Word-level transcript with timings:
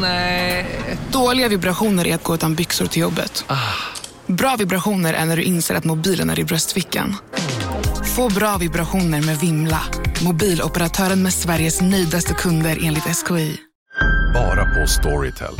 Nej. 0.00 0.66
Dåliga 1.12 1.48
vibrationer 1.48 2.06
är 2.06 2.14
att 2.14 2.24
gå 2.24 2.34
utan 2.34 2.54
byxor 2.54 2.86
till 2.86 3.02
jobbet. 3.02 3.44
Bra 4.26 4.56
vibrationer 4.58 5.14
är 5.14 5.24
när 5.24 5.36
du 5.36 5.42
inser 5.42 5.74
att 5.74 5.84
mobilen 5.84 6.30
är 6.30 6.40
i 6.40 6.44
bröstfickan. 6.44 7.16
Få 8.16 8.28
bra 8.28 8.56
vibrationer 8.56 9.22
med 9.22 9.38
Vimla. 9.38 9.80
Mobiloperatören 10.24 11.22
med 11.22 11.32
Sveriges 11.32 11.80
nöjdaste 11.80 12.34
kunder 12.34 12.78
enligt 12.82 13.04
SKI. 13.04 13.56
Bara 14.34 14.64
på 14.64 14.86
Storytel. 14.86 15.54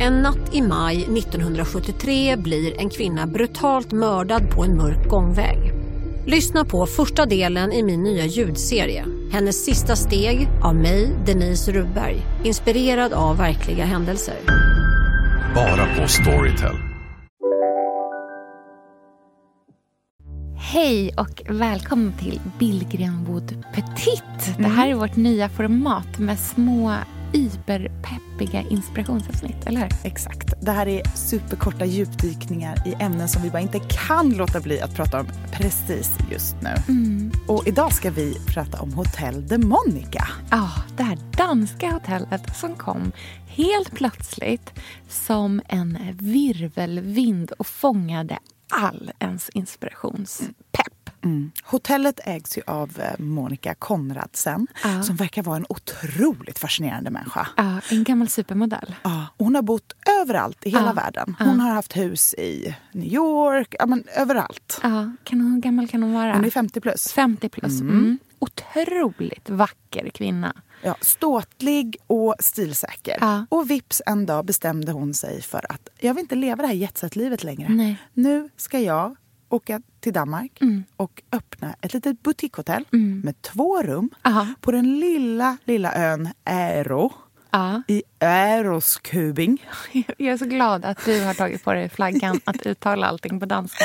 En 0.00 0.22
natt 0.22 0.54
i 0.54 0.62
maj 0.62 1.02
1973 1.02 2.36
blir 2.36 2.80
en 2.80 2.90
kvinna 2.90 3.26
brutalt 3.26 3.92
mördad 3.92 4.50
på 4.50 4.64
en 4.64 4.76
mörk 4.76 5.08
gångväg. 5.08 5.79
Lyssna 6.26 6.64
på 6.64 6.86
första 6.86 7.26
delen 7.26 7.72
i 7.72 7.82
min 7.82 8.02
nya 8.02 8.24
ljudserie. 8.24 9.04
Hennes 9.32 9.64
sista 9.64 9.96
steg 9.96 10.48
av 10.62 10.74
mig, 10.74 11.16
Denise 11.26 11.72
Rubberg. 11.72 12.16
Inspirerad 12.44 13.12
av 13.12 13.36
verkliga 13.36 13.84
händelser. 13.84 14.34
Bara 15.54 15.86
på 15.96 16.08
Storytel. 16.08 16.76
Hej 20.56 21.14
och 21.16 21.42
välkommen 21.48 22.12
till 22.18 22.40
Billgrenwood 22.58 23.64
Petit. 23.74 24.58
Det 24.58 24.68
här 24.68 24.88
är 24.88 24.94
vårt 24.94 25.16
nya 25.16 25.48
format 25.48 26.18
med 26.18 26.38
små 26.38 26.92
iberpeppiga 27.32 28.62
inspirationsavsnitt, 28.70 29.66
eller 29.66 29.80
hur? 29.80 29.90
Exakt. 30.02 30.54
Det 30.60 30.70
här 30.70 30.88
är 30.88 31.02
superkorta 31.16 31.84
djupdykningar 31.84 32.88
i 32.88 32.94
ämnen 33.02 33.28
som 33.28 33.42
vi 33.42 33.50
bara 33.50 33.60
inte 33.60 33.80
kan 33.80 34.30
låta 34.30 34.60
bli 34.60 34.80
att 34.80 34.94
prata 34.94 35.20
om 35.20 35.26
precis 35.52 36.10
just 36.30 36.56
nu. 36.62 36.74
Och 37.48 37.66
idag 37.66 37.92
ska 37.92 38.10
vi 38.10 38.34
prata 38.46 38.80
om 38.80 38.92
Hotel 38.92 39.46
de 39.46 39.58
Monica. 39.58 40.28
Ja, 40.50 40.70
det 40.96 41.02
här 41.02 41.18
danska 41.36 41.90
hotellet 41.90 42.56
som 42.56 42.74
kom 42.74 43.12
helt 43.46 43.92
plötsligt 43.92 44.72
som 45.08 45.62
en 45.68 45.98
virvelvind 46.18 47.52
och 47.58 47.66
fångade 47.66 48.38
all 48.68 49.10
ens 49.18 49.48
inspirationspepp. 49.48 50.79
Hotellet 51.62 52.20
ägs 52.24 52.58
ju 52.58 52.62
av 52.66 53.00
eh, 53.00 53.18
Monica 53.18 53.74
Konradsen 53.74 54.66
Ja. 54.84 55.02
som 55.02 55.16
verkar 55.16 55.42
vara 55.42 55.56
en 55.56 55.66
otroligt 55.68 56.58
fascinerande 56.58 57.10
människa. 57.10 57.48
Ja, 57.56 57.80
en 57.90 58.04
gammal 58.04 58.28
supermodell. 58.28 58.94
Ja, 59.02 59.26
hon 59.38 59.54
har 59.54 59.62
bott 59.62 59.92
överallt 60.22 60.66
i 60.66 60.70
hela 60.70 60.86
Ja. 60.86 60.92
världen. 60.92 61.36
Hon 61.38 61.60
har 61.60 61.70
haft 61.70 61.96
hus 61.96 62.34
i 62.34 62.74
New 62.92 63.12
York, 63.12 63.74
ja, 63.78 63.86
men 63.86 64.04
överallt. 64.16 64.80
Ja, 64.82 65.12
kan 65.24 65.40
hon, 65.40 65.52
hur 65.54 65.60
gammal 65.60 65.88
kan 65.88 66.02
hon 66.02 66.12
vara? 66.12 66.32
Hon 66.32 66.44
är 66.44 66.50
50 66.50 66.80
plus. 66.80 67.12
50 67.12 67.48
plus. 67.48 67.80
Mm. 67.80 68.18
Otroligt 68.38 69.50
vacker 69.50 70.10
kvinna. 70.14 70.52
Ja, 70.82 70.96
ståtlig 71.00 71.96
och 72.06 72.34
stilsäker. 72.40 73.16
Ja. 73.20 73.46
Och 73.48 73.70
vips 73.70 74.02
en 74.06 74.26
dag 74.26 74.44
bestämde 74.44 74.92
hon 74.92 75.14
sig 75.14 75.42
för 75.42 75.72
att 75.72 75.88
jag 75.98 76.14
vill 76.14 76.20
inte 76.22 76.34
leva 76.34 76.62
det 76.62 76.66
här 76.68 76.74
jetset-livet 76.74 77.44
längre. 77.44 77.68
Nej. 77.68 77.96
Nu 78.14 78.48
ska 78.56 78.78
jag 78.78 79.16
åka 79.50 79.80
till 80.00 80.12
Danmark 80.12 80.58
Mm. 80.60 80.84
och 80.96 81.22
öppna 81.32 81.74
ett 81.80 81.94
litet 81.94 82.22
boutiquehotell 82.22 82.84
med 83.24 83.42
två 83.42 83.82
rum 83.82 84.10
Ja. 84.22 84.46
på 84.60 84.70
den 84.72 85.00
lilla, 85.00 85.56
lilla 85.64 85.94
ön 85.94 86.28
Äro 86.44 87.12
Ja. 87.50 87.82
i 87.88 88.02
Äroskubing. 88.18 89.64
Jag 90.18 90.20
är 90.32 90.36
så 90.36 90.44
glad 90.44 90.84
att 90.84 91.04
du 91.04 91.24
har 91.24 91.34
tagit 91.34 91.64
på 91.64 91.72
dig 91.72 91.88
flaggan 91.88 92.40
att 92.44 92.66
uttala 92.66 93.06
allting 93.06 93.40
på 93.40 93.46
danska. 93.46 93.84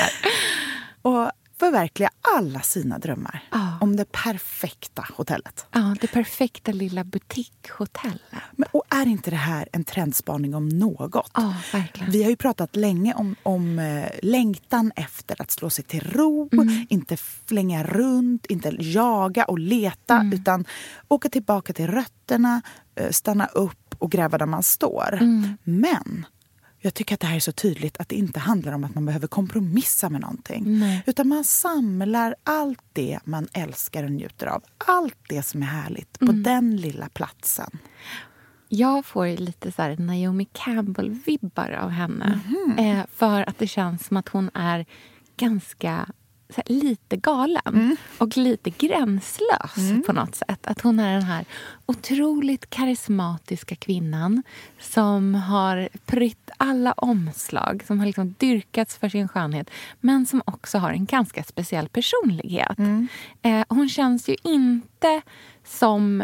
Och 1.02 1.32
förverkliga 1.60 2.10
alla 2.38 2.60
sina 2.62 3.00
drömmar 3.00 3.44
Ja. 3.52 3.78
om 3.82 3.96
det 3.96 4.12
perfekta 4.12 5.06
hotellet. 5.18 5.66
Ja, 5.72 5.96
det 6.02 6.08
perfekta 6.08 6.72
lilla 6.72 7.04
butikhotellet. 7.04 8.22
Men, 8.52 8.70
och 8.72 8.84
är 8.90 9.06
inte 9.06 9.30
det 9.30 9.36
här 9.36 9.68
en 9.72 9.84
trendspaning 9.84 10.56
om 10.56 10.70
något? 10.70 11.32
Ja, 11.34 11.54
verkligen. 11.74 12.12
Vi 12.12 12.24
har 12.24 12.30
ju 12.30 12.36
pratat 12.36 12.76
länge 12.76 13.14
om, 13.14 13.36
om 13.44 13.80
eh, 13.80 14.10
längtan 14.24 14.92
efter 14.96 15.42
att 15.42 15.52
slå 15.52 15.70
sig 15.70 15.84
till 15.86 16.02
ro, 16.12 16.50
Mm. 16.54 16.86
inte 16.90 17.18
flänga 17.18 17.84
runt, 17.84 18.46
inte 18.46 18.76
jaga 18.80 19.46
och 19.46 19.60
leta 19.60 20.16
Mm. 20.16 20.34
utan 20.34 20.66
åka 21.08 21.30
tillbaka 21.30 21.74
till 21.74 21.88
rötterna, 21.88 22.62
eh, 22.96 23.10
stanna 23.12 23.46
upp 23.46 23.96
och 24.00 24.12
gräva 24.12 24.38
där 24.38 24.46
man 24.46 24.64
står. 24.64 25.14
Mm. 25.14 25.58
Men 25.64 26.26
jag 26.86 26.94
tycker 26.94 27.14
att 27.14 27.20
det 27.22 27.28
här 27.28 27.36
är 27.36 27.40
så 27.40 27.52
tydligt 27.52 27.98
att 27.98 28.10
det 28.10 28.16
inte 28.16 28.40
handlar 28.40 28.74
om 28.74 28.84
att 28.84 28.96
man 28.96 29.06
behöver 29.06 29.28
kompromissa 29.28 30.10
med 30.10 30.22
någonting. 30.22 30.80
Nej. 30.80 31.04
Utan 31.06 31.28
man 31.28 31.44
samlar 31.44 32.36
allt 32.44 32.80
det 32.94 33.20
man 33.24 33.48
älskar 33.54 34.04
och 34.04 34.12
njuter 34.12 34.48
av. 34.48 34.64
Allt 34.78 35.18
det 35.30 35.44
som 35.44 35.62
är 35.64 35.68
härligt 35.68 36.20
på 36.20 36.26
Mm. 36.26 36.44
den 36.44 36.78
lilla 36.78 37.10
platsen. 37.10 37.70
Jag 38.70 39.06
får 39.06 39.28
lite 39.28 39.72
så 39.72 39.82
här 39.82 39.98
Naomi 39.98 40.48
Campbell-vibbar 40.54 41.72
av 41.72 41.90
henne. 41.90 42.40
Mhm. 42.48 42.78
Eh, 42.80 43.06
för 43.16 43.50
att 43.50 43.58
det 43.58 43.68
känns 43.68 44.06
som 44.08 44.18
att 44.18 44.30
hon 44.30 44.50
är 44.54 44.86
ganska 45.38 46.06
lite 46.66 47.18
galen 47.18 47.62
Mm. 47.68 47.96
och 48.18 48.38
lite 48.38 48.70
gränslös 48.70 50.06
på 50.06 50.14
något 50.14 50.36
sätt. 50.36 50.68
Att 50.68 50.82
hon 50.82 51.00
är 51.00 51.14
den 51.14 51.24
här 51.24 51.46
otroligt 51.86 52.70
karismatiska 52.70 53.76
kvinnan 53.76 54.44
som 54.80 55.36
har 55.36 55.90
prytt 56.06 56.50
alla 56.58 56.92
omslag, 56.94 57.84
som 57.88 58.00
har 58.00 58.06
liksom 58.06 58.36
dyrkats 58.38 58.98
för 58.98 59.10
sin 59.10 59.28
skönhet 59.28 59.70
men 60.00 60.26
som 60.26 60.42
också 60.46 60.78
har 60.78 60.92
en 60.92 61.06
ganska 61.06 61.44
speciell 61.44 61.90
personlighet. 61.90 62.78
Mm. 62.80 63.08
Eh, 63.42 63.66
hon 63.70 63.90
känns 63.90 64.30
ju 64.30 64.36
inte 64.44 65.22
som 65.66 66.24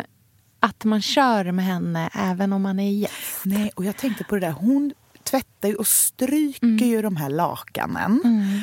att 0.60 0.84
man 0.86 1.02
kör 1.02 1.52
med 1.52 1.66
henne 1.66 2.10
även 2.14 2.54
om 2.54 2.62
man 2.62 2.80
är 2.80 2.92
gäst. 2.92 3.42
Nej, 3.46 3.72
och 3.76 3.86
jag 3.86 3.98
tänkte 3.98 4.24
på 4.24 4.36
det 4.36 4.42
där. 4.42 4.52
Hon 4.52 4.94
tvättar 5.32 5.80
och 5.80 5.88
stryker 5.88 6.66
Mm. 6.68 6.78
ju 6.90 7.02
de 7.02 7.16
här 7.16 7.30
lakanen. 7.30 8.20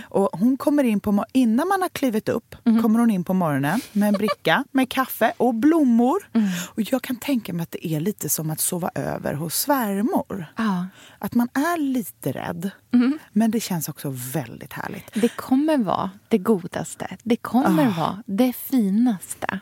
Och 0.08 0.28
hon 0.32 0.56
kommer 0.56 0.84
in 0.84 1.00
på, 1.00 1.24
innan 1.32 1.68
man 1.68 1.82
har 1.82 1.88
klivit 1.88 2.28
upp 2.28 2.54
Mm. 2.64 2.82
kommer 2.82 2.98
hon 3.00 3.10
in 3.10 3.24
på 3.24 3.34
morgonen 3.34 3.80
med 3.92 4.08
en 4.08 4.14
bricka 4.14 4.64
med 4.72 4.88
kaffe 4.90 5.32
och 5.36 5.54
blommor. 5.54 6.18
Mm. 6.32 6.48
Och 6.74 6.82
jag 6.92 7.02
kan 7.02 7.16
tänka 7.16 7.52
mig 7.52 7.62
att 7.62 7.70
det 7.70 7.86
är 7.86 8.00
lite 8.00 8.28
som 8.28 8.50
att 8.50 8.60
sova 8.60 8.90
över 8.94 9.34
hos 9.34 9.54
svärmor. 9.54 10.46
Ja. 10.56 10.86
Att 11.18 11.34
man 11.34 11.48
är 11.54 11.78
lite 11.80 12.32
rädd, 12.32 12.70
Mm. 12.92 13.18
men 13.32 13.50
det 13.50 13.60
känns 13.60 13.88
också 13.88 14.10
väldigt 14.32 14.72
härligt. 14.72 15.10
Det 15.14 15.28
kommer 15.36 15.78
vara 15.78 16.10
det 16.28 16.38
godaste. 16.38 17.16
Det 17.22 17.36
kommer 17.36 17.96
vara 17.96 18.22
det 18.26 18.52
finaste. 18.56 19.60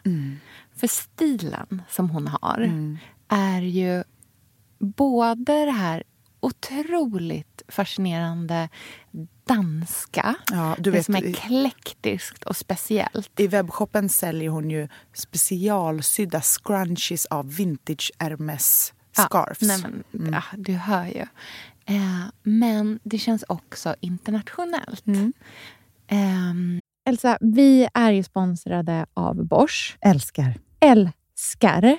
För 0.76 0.86
stilen 0.86 1.82
som 1.90 2.10
hon 2.10 2.26
har 2.28 2.70
är 3.28 3.60
ju 3.62 4.04
både 4.78 5.64
det 5.64 5.70
här 5.72 6.02
otroligt 6.40 7.62
fascinerande 7.68 8.68
danska. 9.44 10.34
Ja, 10.52 10.74
du 10.78 10.82
det 10.82 10.90
vet, 10.90 11.06
som 11.06 11.14
är 11.16 11.24
i- 11.24 11.32
klektiskt 11.34 12.44
och 12.44 12.56
speciellt. 12.56 13.40
I 13.40 13.46
webbshoppen 13.46 14.08
säljer 14.08 14.50
hon 14.50 14.70
ju 14.70 14.88
specialsydda 15.12 16.40
scrunchies 16.40 17.26
av 17.26 17.54
vintage 17.54 18.12
Hermes 18.18 18.92
scarfs. 19.12 19.62
Ja, 19.62 19.66
nej 19.68 20.02
men, 20.10 20.32
ja, 20.32 20.42
du 20.56 20.72
hör 20.72 21.06
ju. 21.06 21.24
Eh, 21.88 22.24
men 22.42 22.98
det 23.02 23.18
känns 23.18 23.44
också 23.48 23.94
internationellt. 24.00 25.04
Ehm, 26.08 26.80
Elsa, 27.08 27.38
vi 27.40 27.88
är 27.94 28.10
ju 28.12 28.22
sponsrade 28.22 29.06
av 29.14 29.44
Bosch. 29.46 29.96
Älskar. 30.00 30.54
Älskar 30.80 31.98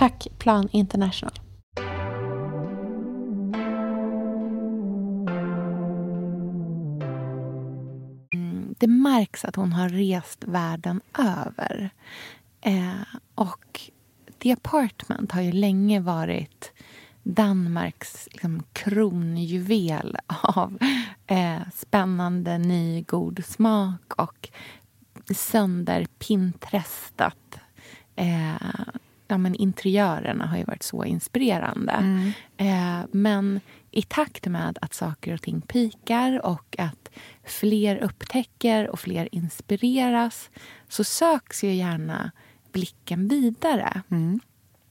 Tack 0.00 0.26
Plan 0.38 0.68
International. 0.72 1.32
det 8.78 8.86
märks 8.86 9.44
att 9.44 9.56
hon 9.56 9.72
har 9.72 9.88
rest 9.88 10.44
världen 10.44 11.00
över. 11.18 11.90
Eh, 12.60 13.02
och 13.34 13.80
The 14.38 14.52
Apartment 14.52 15.32
har 15.32 15.40
ju 15.40 15.52
länge 15.52 16.00
varit 16.00 16.72
Danmarks 17.22 18.28
liksom, 18.32 18.62
kronjuvel 18.72 20.16
av 20.42 20.78
eh, 21.26 21.60
spännande 21.74 22.58
ny 22.58 23.02
god 23.02 23.44
smak 23.44 24.12
och 24.16 24.48
sönderpintrestat. 25.34 27.60
Eh, 28.16 28.56
ja, 29.30 29.38
men 29.38 29.54
interiörerna 29.54 30.46
har 30.46 30.58
ju 30.58 30.64
varit 30.64 30.82
så 30.82 31.04
inspirerande. 31.04 31.92
Mm. 31.92 32.32
Eh, 32.56 33.06
men 33.12 33.60
i 33.90 34.02
takt 34.02 34.46
med 34.46 34.78
att 34.80 34.94
saker 34.94 35.34
och 35.34 35.42
ting 35.42 35.60
pikar 35.60 36.46
och 36.46 36.76
att 36.78 37.10
fler 37.44 37.96
upptäcker 37.96 38.88
och 38.88 39.00
fler 39.00 39.28
inspireras 39.32 40.50
så 40.88 41.04
söks 41.04 41.64
ju 41.64 41.74
gärna 41.74 42.30
blicken 42.72 43.28
vidare. 43.28 44.02
Mm. 44.10 44.40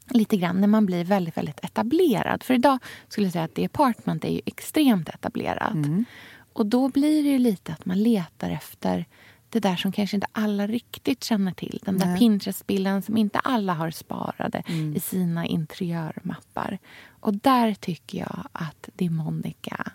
Lite 0.09 0.37
grann 0.37 0.61
när 0.61 0.67
man 0.67 0.85
blir 0.85 1.03
väldigt, 1.03 1.37
väldigt 1.37 1.59
etablerad. 1.63 2.43
För 2.43 2.53
idag 2.53 2.77
skulle 3.07 3.27
jag 3.27 3.33
säga 3.33 3.45
att 3.45 3.53
The 3.53 3.65
Apartment 3.65 4.25
är 4.25 4.29
ju 4.29 4.41
extremt 4.45 5.09
etablerat. 5.09 5.73
Mm. 5.73 6.05
Och 6.53 6.65
då 6.65 6.89
blir 6.89 7.23
det 7.23 7.29
ju 7.29 7.39
lite 7.39 7.73
att 7.73 7.85
man 7.85 8.03
letar 8.03 8.49
efter 8.49 9.05
det 9.49 9.59
där 9.59 9.75
som 9.75 9.91
kanske 9.91 10.17
inte 10.17 10.27
alla 10.31 10.67
riktigt 10.67 11.23
känner 11.23 11.51
till. 11.51 11.79
Den 11.85 11.97
där 11.97 12.05
Nej. 12.05 12.19
Pinterest-bilden 12.19 13.01
som 13.01 13.17
inte 13.17 13.39
alla 13.39 13.73
har 13.73 13.91
sparade 13.91 14.63
i 14.95 14.99
sina 14.99 15.45
interiörmappar. 15.45 16.79
Och 17.19 17.33
där 17.33 17.73
tycker 17.73 18.17
jag 18.19 18.47
att 18.51 18.89
det 18.95 19.09
Monica 19.09 19.91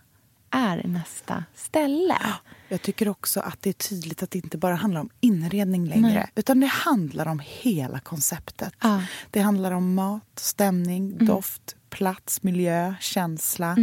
är 0.51 0.83
nästa 0.89 1.45
ställe. 1.55 2.17
Jag 2.69 2.83
tycker 2.83 3.09
också 3.09 3.41
att 3.41 3.63
det 3.63 3.69
är 3.71 3.73
tydligt 3.89 4.23
att 4.23 4.31
det 4.31 4.39
inte 4.39 4.59
bara 4.59 4.75
handlar 4.75 5.01
om 5.01 5.11
inredning 5.21 5.87
längre. 5.89 6.15
Nej. 6.15 6.31
Utan 6.35 6.61
det 6.61 6.67
handlar 6.67 7.29
om 7.29 7.41
hela 7.45 8.01
konceptet. 8.01 8.73
Ja. 8.83 9.03
Det 9.31 9.41
handlar 9.41 9.73
om 9.73 9.95
mat, 9.95 10.39
stämning, 10.39 11.13
Mm. 11.13 11.27
doft, 11.27 11.77
plats, 11.91 12.43
miljö, 12.43 12.95
känsla. 13.01 13.77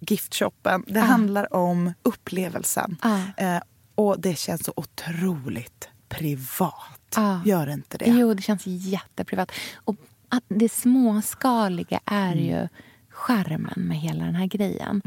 Giftshoppen. 0.00 0.84
Det 0.86 1.00
handlar 1.00 1.54
om 1.54 1.92
upplevelsen. 2.02 2.96
Ja. 3.02 3.20
Eh, 3.36 3.60
och 3.96 4.20
det 4.20 4.38
känns 4.38 4.64
så 4.64 4.72
otroligt 4.76 5.88
privat. 6.08 7.00
Ja. 7.16 7.42
Gör 7.44 7.66
inte 7.70 7.98
det? 7.98 8.04
Jo, 8.06 8.34
det 8.34 8.42
känns 8.42 8.66
jätteprivat. 8.66 9.52
Och 9.74 9.96
att 10.28 10.44
det 10.48 10.68
småskaliga 10.68 12.00
är 12.04 12.34
ju 12.34 12.68
skärmen 13.10 13.82
med 13.88 13.98
hela 13.98 14.24
den 14.24 14.34
här 14.34 14.46
grejen. 14.46 15.02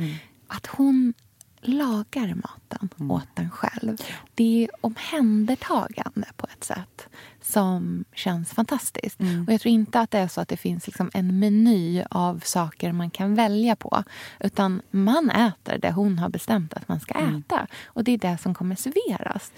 Att 0.48 0.67
hon 0.67 1.13
lagar 1.62 2.36
maten 2.36 2.89
åt 3.12 3.28
en 3.39 3.50
själv. 3.50 3.98
Det 4.36 4.63
är 4.63 4.70
omhändertagande 4.82 6.28
på 6.36 6.48
ett 6.54 6.63
sätt 6.63 7.08
som 7.42 8.06
känns 8.13 8.50
fantastiskt. 8.50 9.20
Och 9.20 9.54
Jag 9.54 9.62
tror 9.62 9.74
inte 9.74 10.00
att 10.00 10.12
det 10.12 10.18
är 10.18 10.28
så 10.28 10.42
att 10.42 10.48
det 10.48 10.58
finns 10.58 10.88
liksom 10.88 11.12
en 11.13 11.39
meny 11.39 12.04
av 12.10 12.39
saker 12.46 12.92
man 12.92 13.10
kan 13.10 13.36
välja 13.36 13.75
på. 13.75 14.04
Utan 14.39 14.82
man 14.92 15.30
äter 15.30 15.78
det 15.78 15.92
hon 15.92 16.20
har 16.20 16.30
bestämt 16.30 16.74
att 16.74 16.88
man 16.88 17.00
ska 17.00 17.13
äta. 17.13 17.68
Och 17.86 18.04
det 18.04 18.12
är 18.12 18.18
det 18.18 18.38
som 18.38 18.54
kommer 18.54 18.75
serveras. 18.75 19.51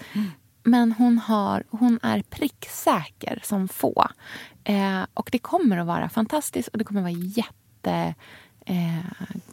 Men 0.62 0.92
hon, 0.92 1.18
har, 1.18 1.64
hon 1.70 1.98
är 2.02 2.22
pricksäker 2.22 3.40
som 3.44 3.68
få. 3.68 4.08
Eh, 4.64 5.02
och 5.14 5.28
det 5.32 5.38
kommer 5.38 5.78
att 5.78 5.86
vara 5.86 6.08
fantastiskt 6.08 6.68
och 6.68 6.78
det 6.78 6.84
kommer 6.84 7.00
att 7.00 7.14
vara 7.14 7.24
jättegott. 7.24 8.16
Eh, 8.66 8.98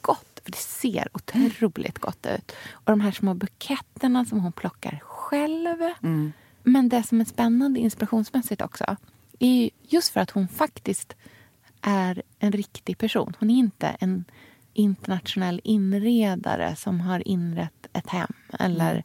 gott, 0.01 0.28
för 0.49 0.51
det 0.51 0.93
ser 0.93 1.07
otroligt 1.13 1.99
gott 1.99 2.25
ut. 2.25 2.51
Och 2.71 2.91
de 2.91 3.01
här 3.01 3.11
små 3.11 3.33
buketterna 3.33 4.25
som 4.25 4.39
hon 4.39 4.51
plockar 4.51 4.99
själv. 5.03 5.77
Men 6.63 6.89
det 6.89 7.03
som 7.03 7.21
är 7.21 7.25
spännande 7.25 7.79
inspirationsmässigt 7.79 8.61
också 8.61 8.97
är 9.39 9.47
ju 9.47 9.69
just 9.89 10.09
för 10.09 10.19
att 10.19 10.31
hon 10.31 10.47
faktiskt 10.47 11.15
är 11.81 12.21
en 12.39 12.51
riktig 12.51 12.97
person. 12.97 13.35
Hon 13.39 13.49
är 13.49 13.55
inte 13.55 13.87
en 13.99 14.25
internationell 14.73 15.61
inredare 15.63 16.75
som 16.75 17.01
har 17.01 17.27
inrett 17.27 17.87
ett 17.93 18.09
hem. 18.09 18.33
Eller 18.59 19.03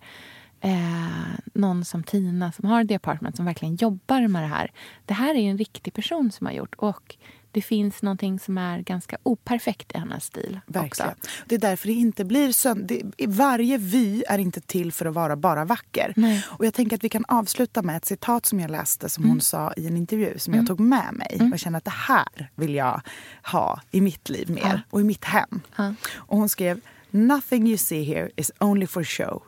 eh, 0.60 1.34
någon 1.54 1.84
som 1.84 2.02
Tina 2.02 2.52
som 2.52 2.68
har 2.68 2.84
The 2.84 2.94
Apartment 2.94 3.36
som 3.36 3.44
verkligen 3.44 3.76
jobbar 3.76 4.28
med 4.28 4.42
det 4.42 4.48
här. 4.48 4.72
Det 5.06 5.14
här 5.14 5.34
är 5.34 5.50
en 5.50 5.58
riktig 5.58 5.94
person 5.94 6.32
som 6.32 6.46
har 6.46 6.54
gjort. 6.54 6.74
Och 6.74 7.16
det 7.54 7.62
finns 7.62 8.02
någonting 8.02 8.38
som 8.38 8.58
är 8.58 8.78
ganska 8.80 9.16
operfekt 9.22 9.92
i 9.94 9.98
hennes 9.98 10.24
stil. 10.24 10.60
Verkligen. 10.66 11.10
Också. 11.10 11.30
Det 11.46 11.54
är 11.54 11.58
därför 11.58 11.86
det 11.86 11.92
inte 11.94 12.24
blir 12.24 12.52
sönd... 12.52 12.86
det, 12.86 13.02
Varje 13.26 13.78
vy 13.78 14.22
är 14.28 14.38
inte 14.38 14.60
till 14.60 14.92
för 14.92 15.06
att 15.06 15.14
vara 15.14 15.36
bara 15.36 15.64
vacker. 15.64 16.12
Nej. 16.16 16.44
Och 16.48 16.66
jag 16.66 16.74
tänker 16.74 16.96
att 16.96 17.04
vi 17.04 17.08
kan 17.08 17.24
avsluta 17.28 17.82
med 17.82 17.96
ett 17.96 18.04
citat 18.04 18.46
som 18.46 18.60
jag 18.60 18.70
läste 18.70 19.08
som 19.08 19.24
Mm. 19.24 19.30
hon 19.30 19.40
sa 19.40 19.72
i 19.76 19.86
en 19.86 19.96
intervju 19.96 20.38
som 20.38 20.54
jag 20.54 20.66
tog 20.66 20.80
med 20.80 21.14
mig. 21.14 21.36
Och 21.40 21.46
jag 21.52 21.60
känner 21.60 21.78
att 21.78 21.84
det 21.84 21.90
här 21.90 22.50
vill 22.54 22.74
jag 22.74 23.00
ha 23.42 23.80
i 23.90 24.00
mitt 24.00 24.28
liv 24.28 24.50
mer 24.50 24.60
Ja. 24.62 24.80
och 24.90 25.00
i 25.00 25.04
mitt 25.04 25.24
hem. 25.24 25.60
Ja. 25.76 25.94
Och 26.14 26.38
hon 26.38 26.48
skrev 26.48 26.80
Nothing 27.10 27.68
you 27.68 27.76
see 27.76 28.02
here 28.04 28.30
is 28.36 28.52
only 28.60 28.86
for 28.86 29.04
show. 29.04 29.42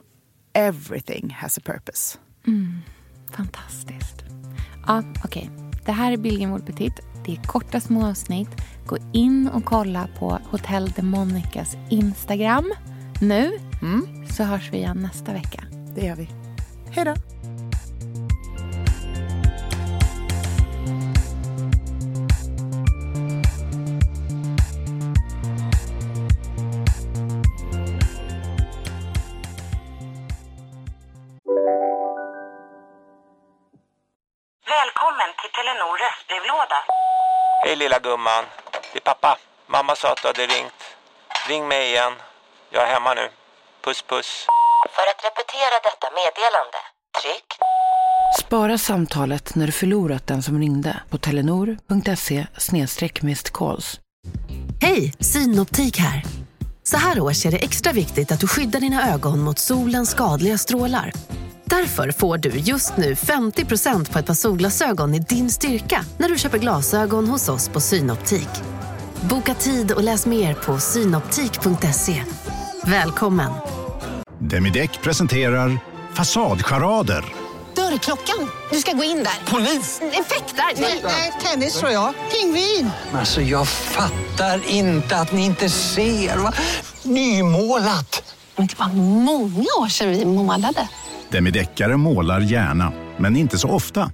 Everything 0.53 1.31
has 1.31 1.59
a 1.59 1.61
purpose. 1.65 2.19
Fantastiskt. 3.33 4.25
Ja, 4.87 5.03
okej. 5.25 5.51
Det 5.87 5.93
här 5.93 6.13
är 6.13 6.17
Billgren 6.17 6.61
Petit. 6.67 6.93
Det 7.27 7.33
är 7.33 7.43
korta 7.43 7.81
små 7.81 8.07
avsnitt. 8.07 8.49
Gå 8.87 8.97
in 9.13 9.49
och 9.49 9.65
kolla 9.65 10.09
på 10.19 10.39
Hotel 10.51 10.91
de 10.97 11.03
Monicas 11.03 11.77
Instagram 11.91 12.73
nu. 13.21 13.53
Så 14.31 14.45
hörs 14.45 14.73
vi 14.73 14.77
igen 14.77 14.99
nästa 15.03 15.33
vecka. 15.33 15.65
Det 15.95 16.07
gör 16.07 16.17
vi. 16.17 16.29
Hej 16.91 17.05
då! 17.05 17.36
Gumman. 38.37 38.45
Det 38.93 38.99
är 38.99 39.01
pappa. 39.01 39.39
Mamma 39.67 39.97
sa 39.97 40.13
att 40.13 40.23
du 40.23 40.29
hade 40.29 40.47
ringt. 40.47 40.83
Ring 41.49 41.69
mig 41.69 41.89
igen. 41.91 42.13
Jag 42.71 42.83
är 42.83 42.95
hemma 42.95 43.15
nu. 43.15 43.29
Puss 43.85 44.03
puss. 44.03 44.47
För 44.97 45.03
att 45.03 45.25
repetera 45.25 45.77
detta 45.83 46.09
meddelande, 46.15 46.79
tryck 47.21 47.49
Spara 48.39 48.79
samtalet 48.79 49.55
när 49.55 49.67
du 49.67 49.73
förlorat 49.73 50.27
den 50.27 50.43
som 50.43 50.59
ringde 50.59 51.01
på 51.11 51.19
telenor.se 51.19 52.47
calls. 53.53 54.01
Hej, 54.83 55.15
Synoptik 55.21 55.99
här. 55.99 56.23
Så 56.83 56.97
här 56.97 57.21
års 57.21 57.47
är 57.47 57.51
det 57.51 57.57
extra 57.57 57.93
viktigt 57.93 58.33
att 58.33 58.41
du 58.41 58.47
skyddar 58.49 58.81
dina 58.81 59.13
ögon 59.15 59.41
mot 59.41 59.59
solens 59.59 60.11
skadliga 60.11 60.59
strålar. 60.59 61.13
Därför 61.71 62.11
får 62.11 62.39
du 62.39 62.49
just 62.51 62.97
nu 62.97 63.15
50% 63.15 64.13
på 64.13 64.19
ett 64.19 64.27
par 64.27 64.35
solglasögon 64.35 65.15
i 65.15 65.19
din 65.19 65.51
styrka 65.51 66.05
när 66.19 66.29
du 66.29 66.39
köper 66.39 66.59
glasögon 66.59 67.29
hos 67.29 67.49
oss 67.49 67.69
på 67.69 67.81
Synoptik. 67.81 68.49
Boka 69.21 69.55
tid 69.55 69.93
och 69.93 70.03
läs 70.03 70.27
mer 70.27 70.55
på 70.55 70.79
synoptik.se. 70.79 72.23
Välkommen! 72.85 73.53
Demideck 74.39 75.03
presenterar 75.03 75.79
Fasadcharader. 76.15 77.25
Dörrklockan. 77.77 78.51
Du 78.71 78.79
ska 78.79 78.93
gå 78.93 79.05
in 79.05 79.17
där. 79.25 79.51
Polis? 79.53 80.01
Effektar? 80.01 80.81
Nej, 81.03 81.33
tennis 81.45 81.79
tror 81.79 81.91
jag. 81.93 82.15
Pingvin. 82.33 82.91
Alltså 83.13 83.41
jag 83.41 83.69
fattar 83.69 84.61
inte 84.71 85.17
att 85.17 85.33
ni 85.33 85.45
inte 85.45 85.69
ser. 85.71 86.37
Va? 86.37 86.53
Nymålat! 87.03 88.35
Men 88.57 88.67
det 88.67 88.79
var 88.79 88.89
många 89.23 89.67
år 89.81 89.89
sedan 89.89 90.11
vi 90.11 90.25
målade. 90.25 90.89
Demideckare 91.31 91.97
målar 91.97 92.41
gärna, 92.41 92.93
men 93.19 93.37
inte 93.37 93.59
så 93.59 93.69
ofta. 93.71 94.11